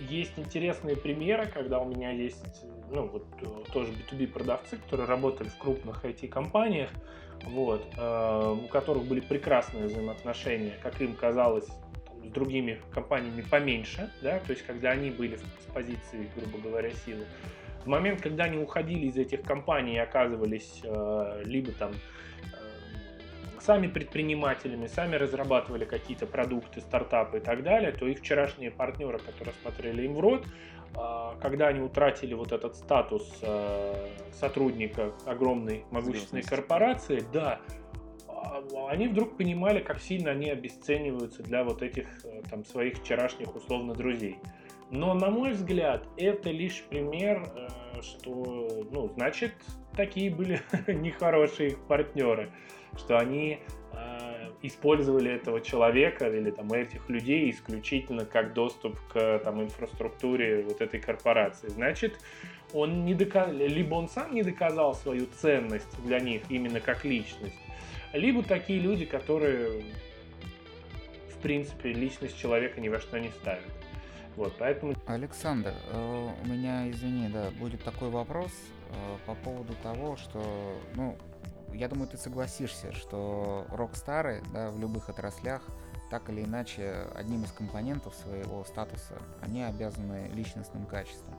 [0.09, 5.49] есть интересные примеры, когда у меня есть ну, вот э, тоже B2B продавцы, которые работали
[5.49, 6.91] в крупных IT-компаниях,
[7.45, 14.39] вот, э, у которых были прекрасные взаимоотношения, как им казалось, с другими компаниями поменьше, да,
[14.41, 17.25] то есть когда они были в позиции, грубо говоря, силы.
[17.85, 21.93] В момент, когда они уходили из этих компаний и оказывались э, либо там
[23.69, 29.55] сами предпринимателями, сами разрабатывали какие-то продукты, стартапы и так далее, то их вчерашние партнеры, которые
[29.61, 30.47] смотрели им в рот,
[30.97, 37.61] а, когда они утратили вот этот статус а, сотрудника огромной могущественной корпорации, да,
[38.27, 43.55] а, они вдруг понимали, как сильно они обесцениваются для вот этих э, там своих вчерашних
[43.55, 44.39] условно друзей.
[44.91, 49.53] Но, на мой взгляд, это лишь пример, э, что, ну, значит,
[49.97, 52.51] такие были нехорошие их партнеры
[52.97, 53.61] что они
[53.93, 60.81] э, использовали этого человека или там этих людей исключительно как доступ к там инфраструктуре вот
[60.81, 61.69] этой корпорации.
[61.69, 62.19] Значит,
[62.73, 63.51] он не доказ...
[63.53, 67.59] либо он сам не доказал свою ценность для них именно как личность,
[68.13, 69.85] либо такие люди, которые
[71.31, 73.78] в принципе личность человека ни во что не ставят.
[74.39, 74.95] Вот, поэтому...
[75.07, 78.53] Александр, э, у меня, извини, да, будет такой вопрос
[78.89, 81.19] э, по поводу того, что, ну,
[81.75, 85.63] я думаю, ты согласишься, что рок-стары да, в любых отраслях
[86.09, 91.35] так или иначе одним из компонентов своего статуса они обязаны личностным качеством.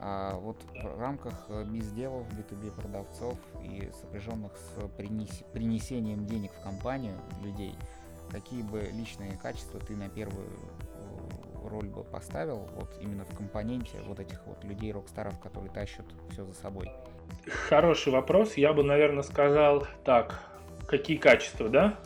[0.00, 5.42] А вот в рамках безделов, B2B продавцов и сопряженных с принес...
[5.52, 7.74] принесением денег в компанию людей,
[8.30, 10.48] какие бы личные качества ты на первую
[10.93, 10.93] э,
[11.68, 16.44] роль бы поставил, вот именно в компоненте вот этих вот людей рок-старов, которые тащат все
[16.44, 16.90] за собой?
[17.68, 18.56] Хороший вопрос.
[18.56, 20.40] Я бы, наверное, сказал так.
[20.86, 21.98] Какие качества, да?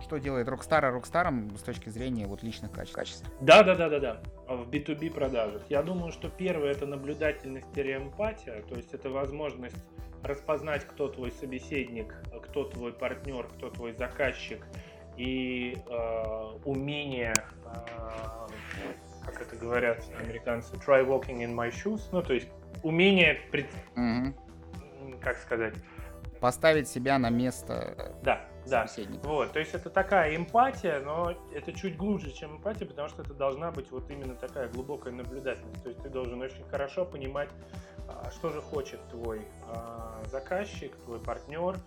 [0.00, 3.28] Что делает Rockstar Rockstar с точки зрения вот личных качеств?
[3.40, 4.22] Да, да, да, да, да.
[4.46, 5.62] В B2B продажах.
[5.68, 9.76] Я думаю, что первое это наблюдательность и эмпатия, то есть это возможность
[10.22, 14.64] распознать, кто твой собеседник, кто твой партнер, кто твой заказчик,
[15.18, 17.34] и э, умение,
[17.66, 18.48] э,
[19.26, 22.48] как это говорят американцы, try walking in my shoes, ну то есть
[22.82, 23.66] умение, пред...
[23.96, 24.32] угу.
[25.20, 25.74] как сказать,
[26.40, 28.86] поставить себя на место да, да.
[29.22, 33.34] Вот, то есть это такая эмпатия, но это чуть глубже, чем эмпатия, потому что это
[33.34, 35.82] должна быть вот именно такая глубокая наблюдательность.
[35.82, 37.48] То есть ты должен очень хорошо понимать,
[38.08, 41.78] а, что же хочет твой а, заказчик, твой партнер.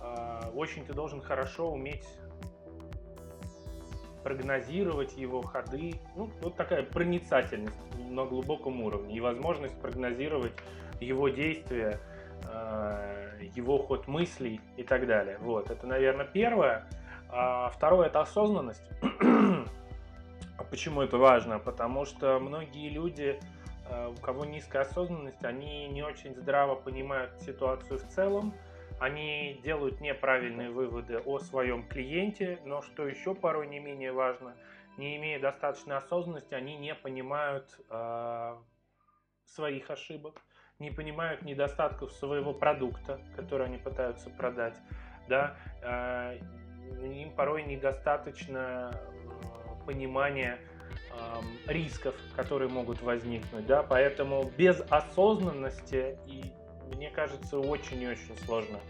[0.00, 2.06] А, очень ты должен хорошо уметь
[4.26, 6.00] прогнозировать его ходы.
[6.16, 7.76] Ну, вот такая проницательность
[8.10, 10.52] на глубоком уровне и возможность прогнозировать
[11.00, 12.00] его действия,
[12.42, 15.38] э, его ход мыслей и так далее.
[15.38, 16.88] Вот, это, наверное, первое.
[17.28, 18.82] А второе– это осознанность.
[20.58, 21.60] а почему это важно?
[21.60, 23.38] Потому что многие люди,
[23.88, 28.52] э, у кого низкая осознанность, они не очень здраво понимают ситуацию в целом,
[28.98, 34.56] они делают неправильные выводы о своем клиенте, но что еще порой не менее важно,
[34.96, 38.56] не имея достаточной осознанности, они не понимают э,
[39.44, 40.40] своих ошибок,
[40.78, 44.76] не понимают недостатков своего продукта, который они пытаются продать,
[45.28, 46.38] да, э,
[47.02, 48.98] им порой недостаточно
[49.84, 50.58] понимания
[51.10, 56.52] э, рисков, которые могут возникнуть, да, поэтому без осознанности и
[56.94, 58.80] мне кажется, очень и очень сложно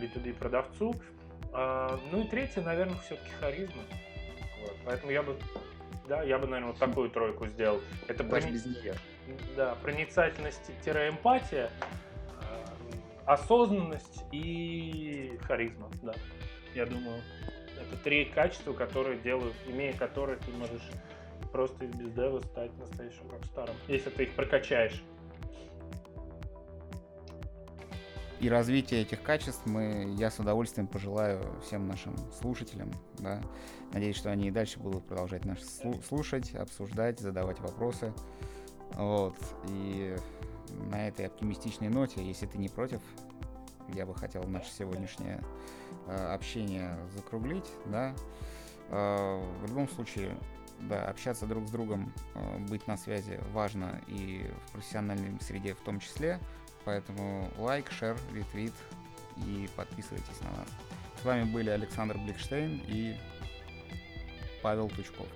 [0.00, 0.94] B2B продавцу.
[1.52, 3.82] А, ну и третье, наверное, все-таки харизма.
[4.60, 4.76] Вот.
[4.84, 5.36] Поэтому я бы,
[6.08, 7.80] да, я бы, наверное, вот такую тройку сделал.
[8.08, 8.50] Это прони...
[8.50, 8.94] без нее.
[9.56, 11.70] Да, проницательность-эмпатия,
[13.24, 16.14] а, осознанность и харизма, да.
[16.74, 17.22] Я думаю,
[17.80, 20.88] это три качества, которые делают, имея которые ты можешь
[21.52, 25.02] просто из бездева стать настоящим рокстаром, если ты их прокачаешь.
[28.40, 32.90] И развитие этих качеств мы, я с удовольствием пожелаю всем нашим слушателям.
[33.18, 33.40] Да.
[33.92, 35.58] Надеюсь, что они и дальше будут продолжать нас
[36.06, 38.12] слушать, обсуждать, задавать вопросы.
[38.92, 39.36] Вот.
[39.68, 40.14] И
[40.90, 43.00] на этой оптимистичной ноте, если ты не против,
[43.94, 45.42] я бы хотел наше сегодняшнее
[46.06, 48.14] э, общение закруглить, да.
[48.90, 50.36] Э, в любом случае,
[50.80, 55.80] да, общаться друг с другом, э, быть на связи важно и в профессиональной среде в
[55.80, 56.38] том числе.
[56.86, 58.72] Поэтому лайк, шер, ретвит
[59.38, 60.68] и подписывайтесь на нас.
[61.20, 63.16] С вами были Александр Бликштейн и
[64.62, 65.26] Павел Тучков.